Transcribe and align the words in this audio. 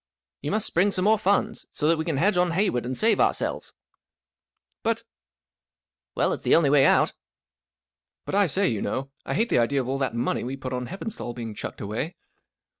"You 0.41 0.49
must 0.49 0.65
spring 0.65 0.89
some 0.89 1.05
more 1.05 1.19
funds, 1.19 1.67
so 1.69 1.87
that 1.87 1.97
we 1.97 2.03
can 2.05 2.17
hedge 2.17 2.35
on 2.35 2.49
Wayward 2.49 2.87
and 2.87 2.97
save 2.97 3.19
ourselves."" 3.19 3.71
But" 4.81 5.01
s" 5.01 5.03
Well, 6.15 6.33
it's 6.33 6.41
the 6.41 6.55
only 6.55 6.71
way 6.71 6.87
out.". 6.87 7.09
44 8.25 8.25
But 8.25 8.33
I 8.35 8.45
say, 8.47 8.67
you 8.67 8.81
know, 8.81 9.11
I 9.27 9.35
hate 9.35 9.49
the 9.49 9.59
idea 9.59 9.79
of 9.79 9.87
all 9.87 9.99
that 9.99 10.15
money 10.15 10.43
we 10.43 10.57
put 10.57 10.73
on 10.73 10.87
Hepperistall 10.87 11.35
being 11.35 11.53
chucked 11.53 11.81
away." 11.81 12.15